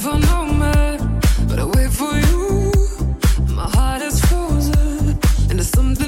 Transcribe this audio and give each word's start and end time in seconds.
But 0.00 1.58
I 1.58 1.64
wait 1.64 1.90
for 1.90 2.14
you. 2.14 2.72
My 3.48 3.68
heart 3.68 4.00
is 4.02 4.20
frozen, 4.26 5.18
and 5.50 5.58
there's 5.58 5.70
something. 5.70 6.07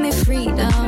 me 0.00 0.12
freedom. 0.12 0.79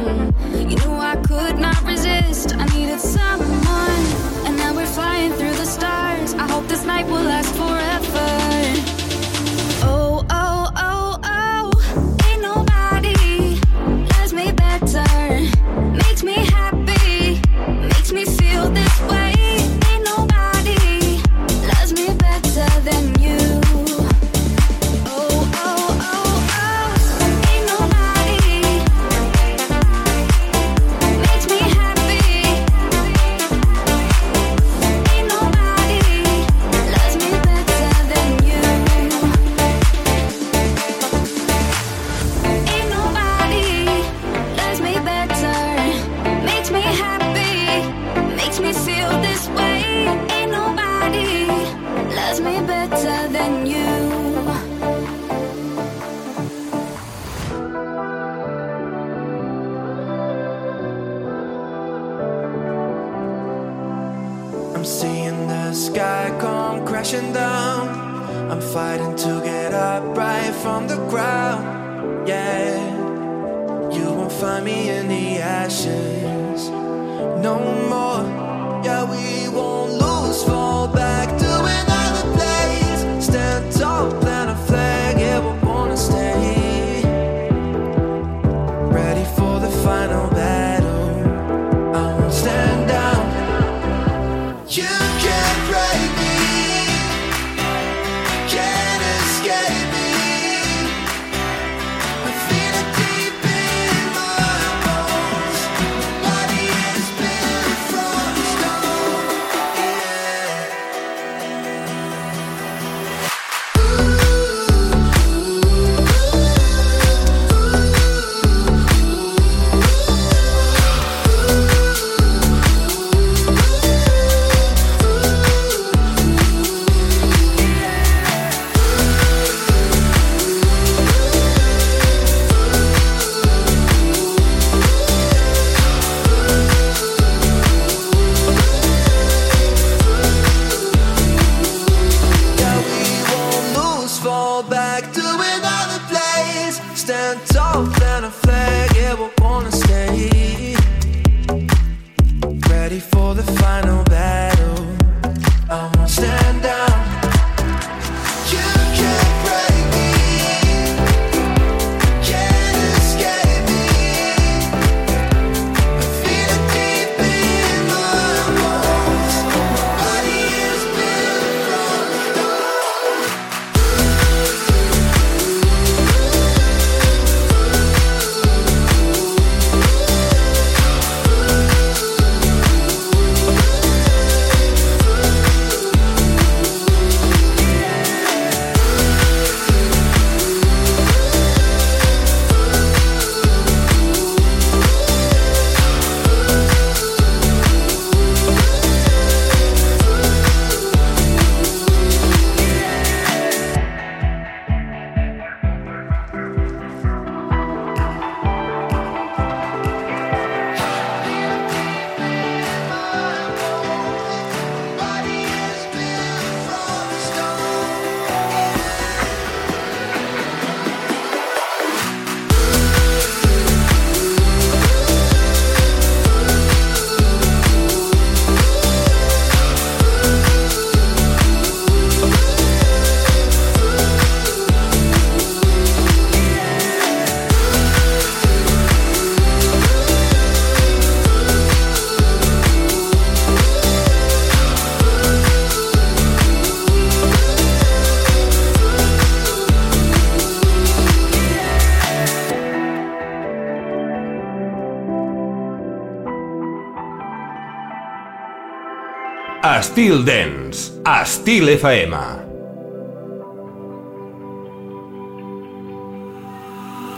Steel 259.93 260.25
Dance, 260.25 260.91
a 261.05 261.23
Steel 261.27 261.67
FM. 261.77 262.13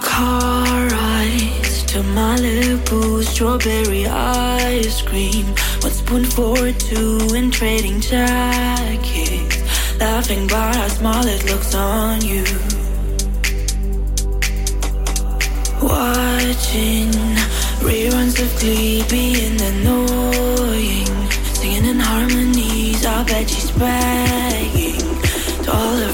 Car 0.02 0.88
eyes 0.93 1.85
to 1.85 2.00
Malibu, 2.02 3.23
strawberry 3.23 4.07
ice 4.09 5.02
cream. 5.02 5.47
One 5.83 5.93
spoon 5.93 6.25
for 6.25 6.73
two 6.73 7.21
in 7.37 7.52
trading 7.52 8.00
jackets. 8.00 9.62
Laughing 10.00 10.49
but 10.49 10.75
how 10.75 10.88
small 10.88 11.25
it 11.28 11.45
looks 11.45 11.76
on 11.76 12.23
you. 12.23 12.43
Watching 15.81 17.12
reruns 17.87 18.35
of 18.43 18.50
Glee 18.59 19.04
being 19.09 19.61
annoying, 19.61 21.07
singing 21.54 21.85
in 21.87 22.00
harmony 22.00 22.63
stop 23.05 23.27
that 23.27 23.47
she's 23.51 23.71
begging. 23.73 24.97
All 25.69 25.99
of 26.09 26.13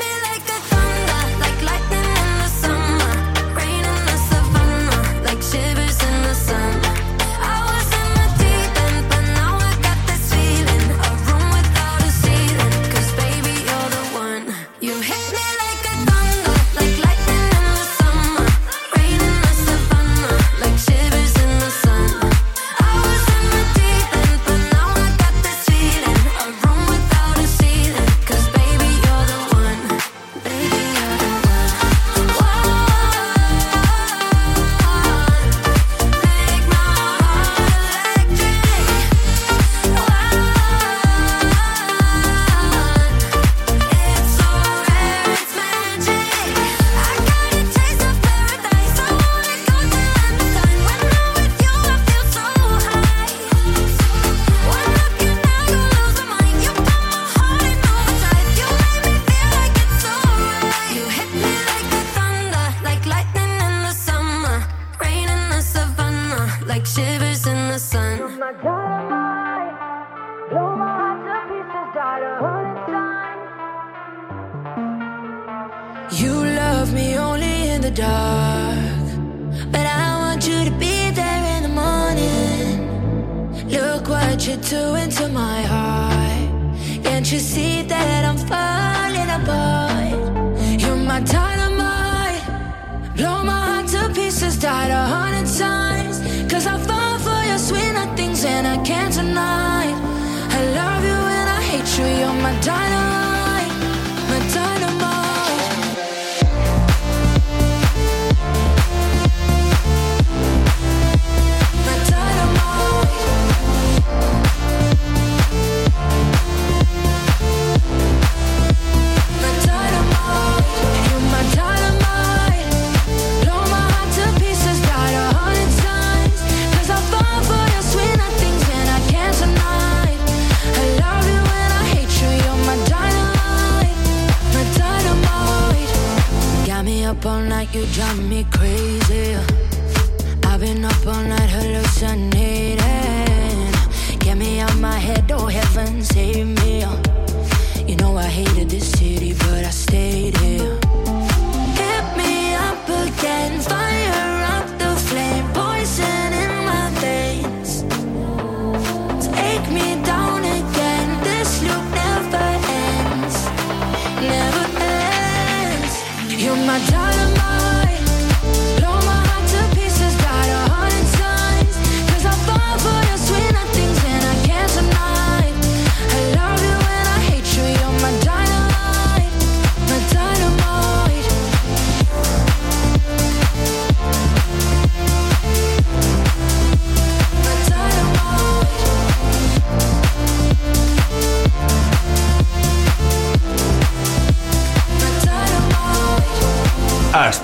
Me 0.00 0.06
like 0.22 0.48
a 0.48 0.69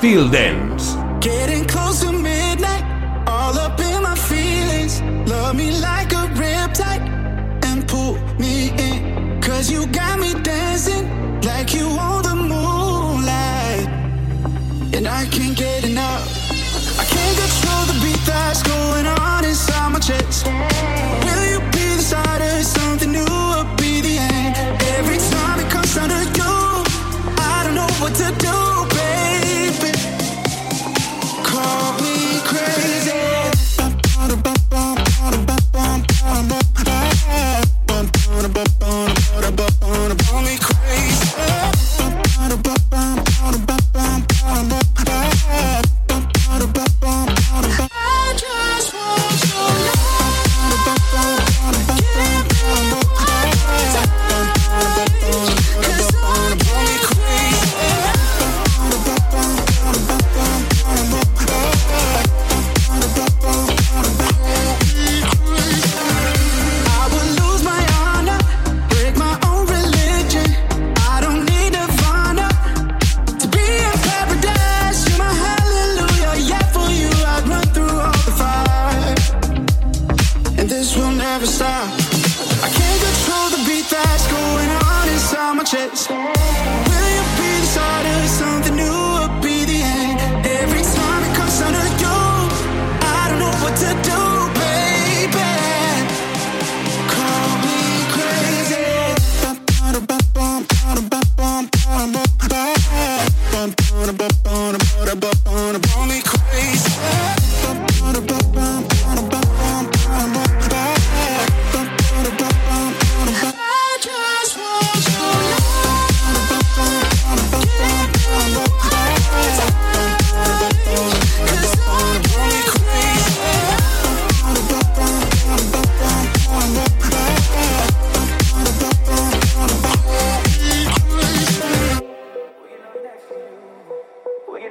Styl 0.07 0.29
Dance. 0.31 0.56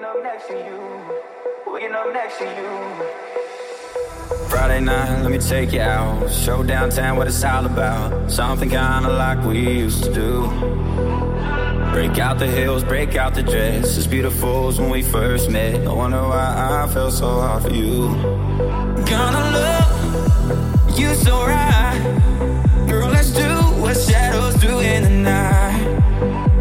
Up 0.05 0.21
next 0.23 0.47
to 0.47 0.53
you. 0.53 0.79
Friday 4.49 4.79
night, 4.81 5.21
let 5.23 5.31
me 5.31 5.39
take 5.39 5.71
you 5.73 5.81
out. 5.81 6.29
Show 6.31 6.63
downtown 6.63 7.17
what 7.17 7.27
it's 7.27 7.43
all 7.43 7.65
about. 7.65 8.31
Something 8.31 8.69
kinda 8.69 9.09
like 9.09 9.43
we 9.43 9.59
used 9.59 10.03
to 10.03 10.13
do. 10.13 10.47
Break 11.91 12.19
out 12.19 12.37
the 12.39 12.47
heels, 12.47 12.83
break 12.83 13.15
out 13.15 13.33
the 13.33 13.43
dress. 13.43 13.97
As 13.97 14.07
beautiful 14.07 14.67
as 14.67 14.79
when 14.79 14.89
we 14.89 15.01
first 15.01 15.49
met. 15.49 15.87
I 15.87 15.93
wonder 15.93 16.21
why 16.21 16.83
I 16.83 16.87
felt 16.93 17.13
so 17.13 17.29
hard 17.45 17.63
for 17.63 17.73
you. 17.73 17.97
Gonna 19.11 19.45
love 19.59 20.99
you 20.99 21.13
so 21.15 21.35
right. 21.45 21.99
Girl, 22.87 23.09
let's 23.09 23.31
do 23.31 23.49
what 23.81 23.97
shadows 23.97 24.55
do 24.55 24.79
in 24.79 25.03
the 25.03 25.09
night. 25.09 25.81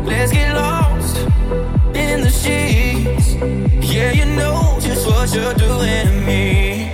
Let's 0.05 0.33
get 0.33 0.55
lost 0.55 0.84
what 5.25 5.35
you're 5.35 5.55
doing 5.55 6.07
to 6.07 6.21
me. 6.27 6.93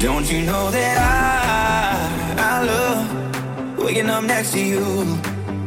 Don't 0.00 0.28
you 0.32 0.42
know 0.42 0.68
that 0.70 0.96
I, 0.98 2.34
I 2.50 2.64
love 2.64 3.78
waking 3.78 4.10
up 4.10 4.24
next 4.24 4.50
to 4.52 4.60
you, 4.60 5.16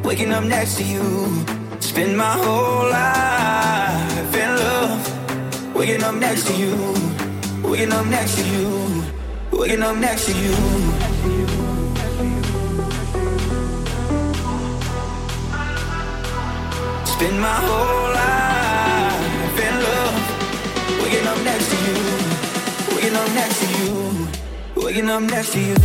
waking 0.03 0.33
up 0.33 0.43
next 0.43 0.75
to 0.75 0.83
you. 0.83 1.45
Spend 1.79 2.17
my 2.17 2.33
whole 2.43 2.89
life 2.89 4.35
in 4.35 4.49
love, 4.65 5.73
waking 5.73 6.03
up 6.03 6.15
next 6.15 6.47
to 6.47 6.53
you, 6.53 6.75
waking 7.63 7.93
up 7.93 8.05
next 8.07 8.35
to 8.35 8.43
you, 8.43 9.03
waking 9.53 9.81
up 9.81 9.95
next 9.95 10.25
to 10.25 10.33
you. 10.33 10.55
Spend 17.05 17.39
my 17.39 17.55
whole 17.67 18.13
life 18.15 18.40
waking 25.01 25.09
up 25.09 25.23
next 25.23 25.53
to 25.53 25.59
you. 25.59 25.75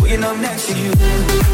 Waking 0.00 0.24
up 0.24 0.36
next 0.38 0.66
to 0.68 0.78
you. 0.78 1.53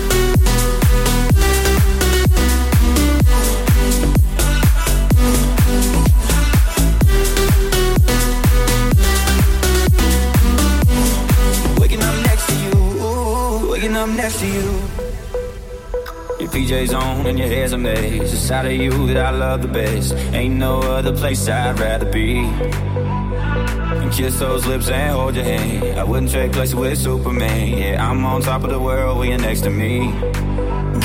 PJ's 16.71 16.95
on 16.95 17.27
and 17.27 17.37
your 17.37 17.49
hair's 17.49 17.73
a 17.73 17.79
mess. 17.79 18.33
It's 18.33 18.49
out 18.49 18.65
of 18.65 18.71
you 18.71 18.93
that 19.09 19.17
I 19.17 19.31
love 19.31 19.63
the 19.63 19.67
best. 19.67 20.15
Ain't 20.33 20.55
no 20.55 20.79
other 20.81 21.13
place 21.13 21.49
I'd 21.49 21.81
rather 21.81 22.07
be. 22.13 22.39
And 22.39 24.13
kiss 24.13 24.39
those 24.39 24.65
lips 24.67 24.89
and 24.89 25.11
hold 25.11 25.35
your 25.35 25.45
hand. 25.45 25.99
I 25.99 26.05
wouldn't 26.05 26.31
trade 26.31 26.53
places 26.53 26.77
with 26.77 26.97
Superman. 26.97 27.77
Yeah, 27.77 28.09
I'm 28.09 28.25
on 28.25 28.43
top 28.43 28.63
of 28.63 28.71
the 28.71 28.79
world 28.79 29.19
when 29.19 29.31
you're 29.31 29.39
next 29.39 29.63
to 29.63 29.71
me. 29.71 30.13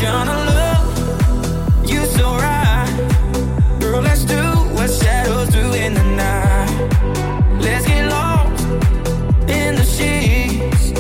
Gonna 0.04 0.38
love 0.60 1.90
you 1.90 2.06
so 2.06 2.26
right. 2.36 3.78
Girl, 3.80 4.02
let's 4.02 4.24
do 4.24 4.44
what 4.76 4.92
shadows 4.92 5.50
do 5.50 5.74
in 5.74 5.96
the 5.96 6.04
night. 6.04 7.60
Let's 7.60 7.88
get 7.88 8.08
lost 8.08 8.66
in 9.50 9.76
the 9.78 9.86
sheets. 9.96 10.92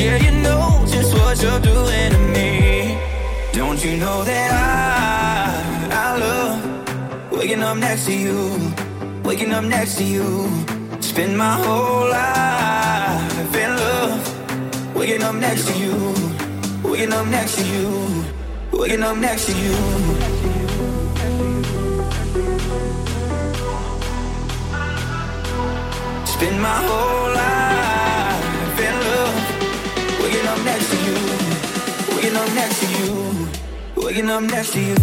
Yeah, 0.00 0.16
you 0.16 0.42
know 0.42 0.84
just 0.88 1.14
what 1.14 1.40
you're 1.40 1.60
doing. 1.60 2.27
Don't 3.58 3.84
you 3.84 3.96
know 3.96 4.22
that 4.22 4.50
I, 4.52 5.90
I 5.90 6.16
love 6.16 7.32
waking 7.32 7.60
up 7.60 7.76
next 7.76 8.06
to 8.06 8.14
you, 8.16 8.72
waking 9.24 9.52
up 9.52 9.64
next 9.64 9.96
to 9.98 10.04
you. 10.04 10.48
Spend 11.00 11.36
my 11.36 11.54
whole 11.54 12.08
life 12.08 13.54
in 13.56 13.70
love, 13.76 14.94
waking 14.94 15.24
up 15.24 15.34
next 15.34 15.66
to 15.66 15.76
you, 15.76 16.14
waking 16.84 17.12
up 17.12 17.26
next 17.26 17.56
to 17.56 17.64
you, 17.66 18.24
waking 18.70 19.02
up 19.02 19.16
next 19.16 19.46
to 19.46 19.52
you. 19.52 19.74
Spend 26.26 26.62
my 26.62 26.76
whole 26.86 27.34
life 27.34 27.97
waking 32.28 32.42
up 32.42 32.54
next 32.54 32.80
to 32.80 32.86
you, 32.92 33.48
waking 33.96 34.28
up 34.28 34.42
next 34.42 34.72
to 34.72 34.80
you. 34.80 34.94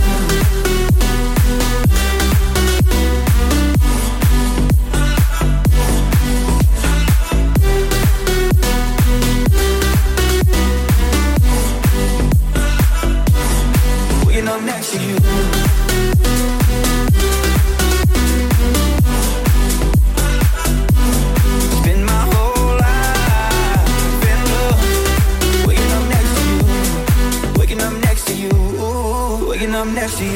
Waking 14.28 14.48
up 14.48 14.62
next 14.62 14.92
to 14.92 15.00
you. 15.02 15.16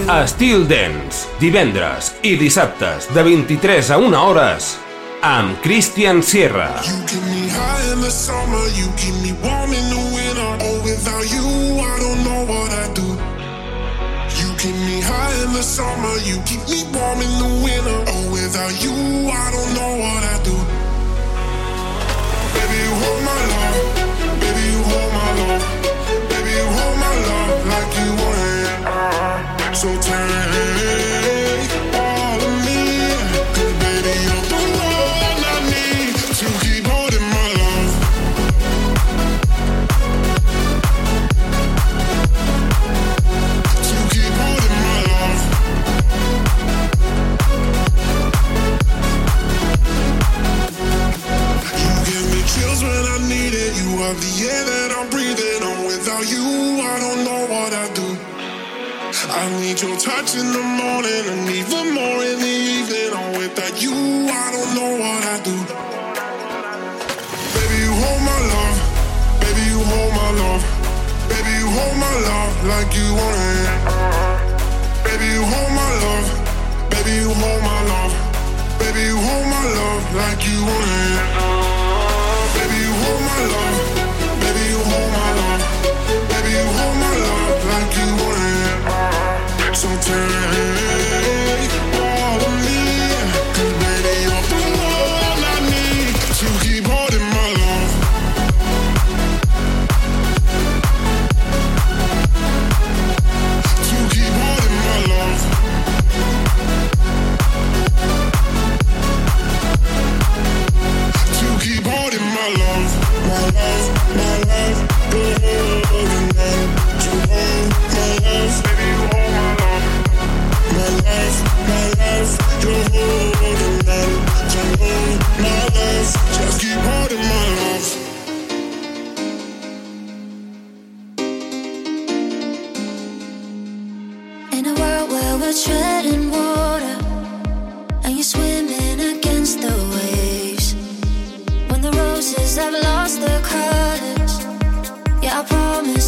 a 0.07 0.27
Steel 0.27 0.67
Dance, 0.67 1.27
divendres 1.39 2.13
i 2.23 2.35
dissabtes 2.37 3.07
de 3.13 3.23
23 3.25 3.89
a 3.91 3.97
1 3.97 4.15
hores 4.15 4.77
amb 5.21 5.59
Christian 5.63 6.23
Sierra. 6.23 6.69
Summer, 15.59 16.17
you 16.23 16.37
keep 16.47 16.63
me 16.71 16.81
warm 16.95 17.19
in 17.21 17.33
the 17.37 17.45
winter. 17.61 17.97
Oh, 18.07 18.31
without 18.31 18.81
you, 18.81 18.95
I 19.29 19.51
don't 19.51 19.73
know 19.75 19.91
what 19.99 20.23
oh, 20.23 20.33
I 20.33 20.43
do. 20.43 20.68
so 29.79 29.87
tired 30.01 30.78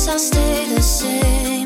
I'll 0.08 0.18
stay 0.18 0.66
the 0.66 0.82
same. 0.82 1.61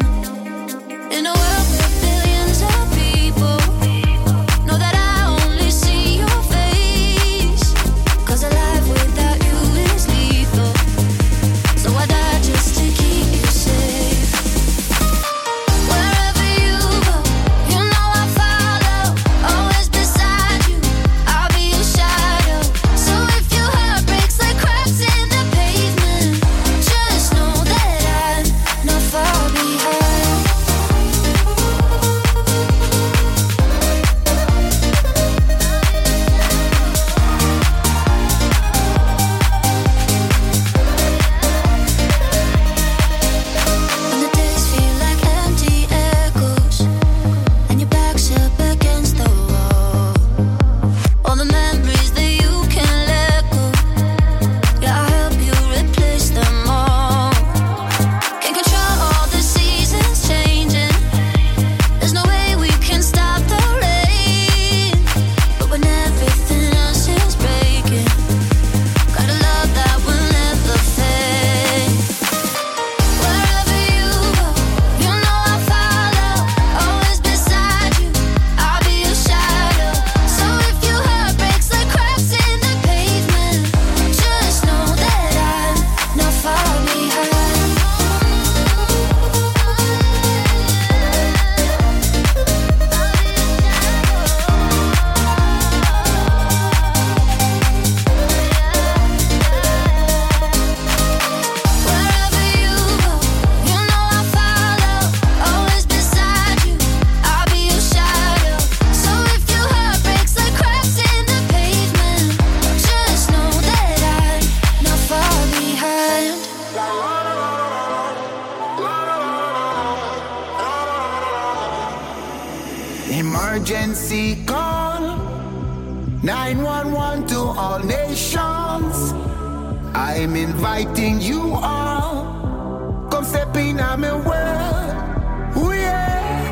inviting 130.66 131.22
you 131.22 131.53
all. 131.61 133.07
Come 133.11 133.24
step 133.24 133.55
in 133.55 133.76
my 133.76 133.95
world. 134.30 135.57
Ooh, 135.57 135.72
yeah. 135.72 136.49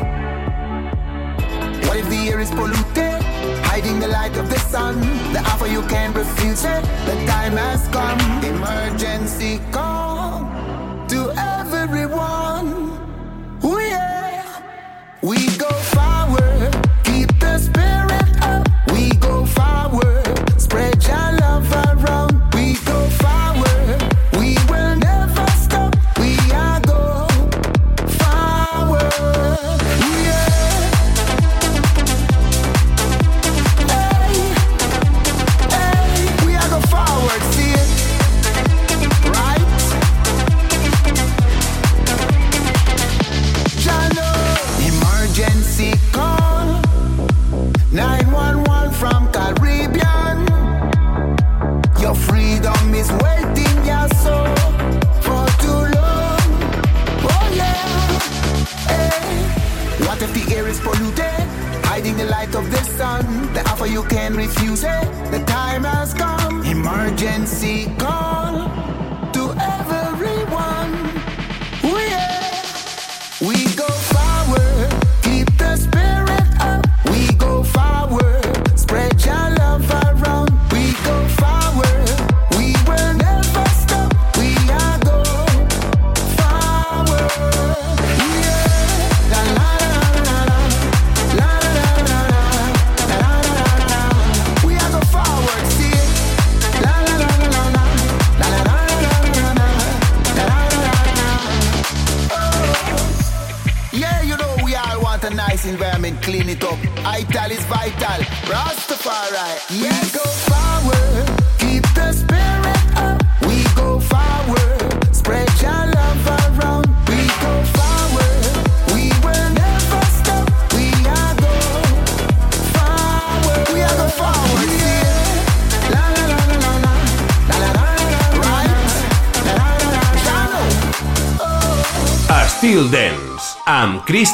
What 1.86 1.96
if 1.96 2.08
the 2.08 2.28
air 2.30 2.38
is 2.38 2.50
polluted? 2.50 3.20
Hiding 3.66 3.98
the 3.98 4.06
light 4.06 4.36
of 4.36 4.48
the 4.48 4.58
sun. 4.70 5.00
The 5.32 5.40
offer 5.40 5.66
you 5.66 5.82
can't 5.88 6.16
refuse 6.16 6.64
it. 6.64 6.82
The 7.06 7.16
time 7.26 7.56
has 7.56 7.88
come. 7.88 8.20
Emergency 8.44 9.60
call 9.72 10.42
to 11.08 11.34
everyone. 11.36 12.53
can 64.08 64.34
refuse 64.34 64.84
it. 64.84 65.04
The 65.30 65.42
time 65.46 65.84
has 65.84 66.14
come. 66.14 66.64
Emergency 66.64 67.92
call. 67.98 68.73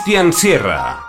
Cristian 0.01 0.33
Sierra. 0.33 1.00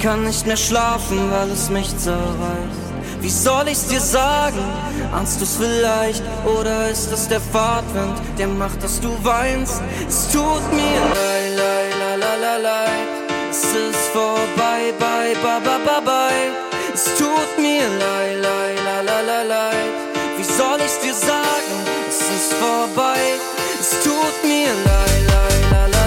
Ich 0.00 0.06
kann 0.06 0.24
nicht 0.24 0.46
mehr 0.46 0.56
schlafen, 0.56 1.30
weil 1.30 1.50
es 1.50 1.68
mich 1.68 1.94
zerreißt. 1.98 2.88
Wie 3.20 3.28
soll 3.28 3.68
ich's 3.68 3.86
dir 3.86 4.00
sagen? 4.00 4.64
Ahnst 5.12 5.42
du's 5.42 5.58
vielleicht? 5.60 6.22
Oder 6.46 6.88
ist 6.88 7.12
es 7.12 7.28
der 7.28 7.38
Fahrtwind, 7.38 8.16
der 8.38 8.46
macht, 8.46 8.82
dass 8.82 8.98
du 8.98 9.10
weinst? 9.22 9.82
Es 10.08 10.26
tut 10.32 10.64
mir 10.72 11.00
leid, 11.18 11.54
leid, 11.54 12.18
la 12.18 12.34
la 12.34 12.56
leid. 12.56 13.08
Es 13.50 13.58
ist 13.58 14.06
vorbei, 14.14 14.94
bye, 14.98 15.34
bye, 15.42 15.60
bye, 15.60 15.84
bye, 15.84 16.00
bye. 16.02 16.48
Es 16.94 17.04
tut 17.18 17.58
mir 17.58 17.86
leid, 17.86 18.40
leid, 18.40 18.78
la 19.04 19.20
la 19.20 19.42
leid. 19.42 19.92
Wie 20.38 20.44
soll 20.44 20.80
ich's 20.82 20.98
dir 21.00 21.12
sagen? 21.12 21.76
Es 22.08 22.20
ist 22.22 22.54
vorbei. 22.54 23.36
Es 23.78 23.90
tut 24.02 24.36
mir 24.44 24.72
leid, 24.72 25.22
leid, 25.28 25.72
la 25.72 25.86
leid. 25.88 25.99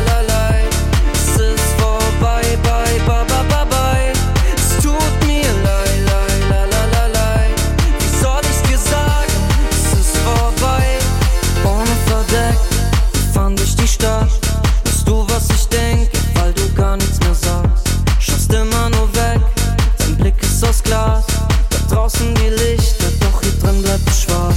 Draußen 22.13 22.33
die 22.35 22.49
Lichter, 22.49 23.11
doch 23.19 23.41
hier 23.41 23.59
drin 23.59 23.81
bleibt 23.81 24.09
schwarz. 24.09 24.55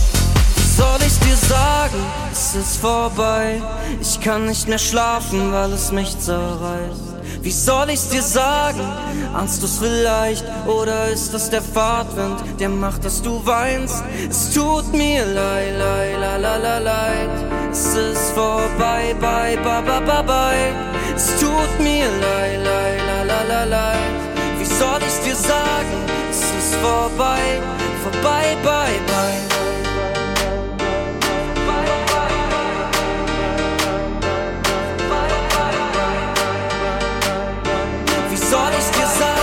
Wie 0.56 0.76
soll 0.76 0.98
ich's 1.06 1.18
dir 1.20 1.36
sagen? 1.36 2.04
Es 2.30 2.54
ist 2.54 2.76
vorbei. 2.78 3.60
Ich 4.00 4.20
kann 4.20 4.46
nicht 4.46 4.68
mehr 4.68 4.78
schlafen, 4.78 5.52
weil 5.52 5.72
es 5.72 5.92
mich 5.92 6.18
zerreißt. 6.18 7.16
Wie 7.42 7.52
soll 7.52 7.90
ich's 7.90 8.08
dir 8.08 8.22
sagen? 8.22 8.80
Ahnst 9.34 9.62
du's 9.62 9.78
vielleicht? 9.78 10.44
Oder 10.66 11.08
ist 11.08 11.32
das 11.32 11.50
der 11.50 11.62
Fahrtwind, 11.62 12.42
der 12.58 12.68
macht, 12.68 13.04
dass 13.04 13.22
du 13.22 13.44
weinst? 13.44 14.02
Es 14.28 14.52
tut 14.52 14.92
mir 14.92 15.24
leid, 15.24 15.78
leid, 15.78 16.20
la 16.20 16.36
la 16.36 16.56
la 16.56 16.78
leid. 16.78 17.30
Es 17.70 17.94
ist 17.94 18.32
vorbei, 18.34 19.14
bye, 19.20 19.56
bye, 19.62 19.82
bye, 19.82 20.00
bye, 20.00 20.22
bye. 20.24 20.74
Es 21.14 21.26
tut 21.40 21.80
mir 21.80 22.06
leid, 22.06 22.64
leid, 22.64 23.00
la 23.06 23.22
la 23.22 23.42
la 23.42 23.64
leid. 23.64 24.58
Wie 24.58 24.64
soll 24.64 25.00
ich's 25.06 25.20
dir 25.20 25.36
sagen? 25.36 26.15
Ist 26.66 26.74
vorbei, 26.74 27.60
vorbei, 28.02 28.56
bye, 28.64 28.98
bye. 29.06 29.38
Wie 38.30 38.36
soll 38.36 38.72
ich's 38.76 38.90
dir 38.90 39.06
sagen? 39.06 39.35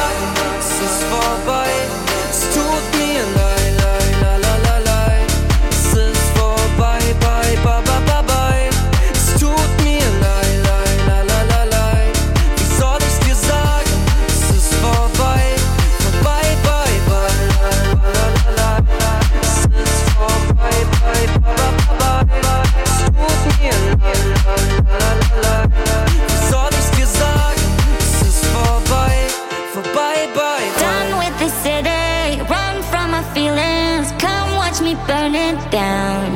Down. 35.73 36.29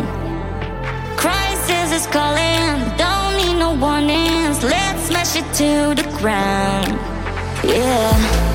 Crisis 1.15 1.93
is 1.93 2.07
calling, 2.07 2.97
don't 2.97 3.37
need 3.37 3.59
no 3.59 3.75
warnings. 3.75 4.63
Let's 4.63 5.03
smash 5.03 5.35
it 5.35 5.45
to 5.61 5.93
the 5.93 6.09
ground. 6.17 6.97
Yeah. 7.63 8.46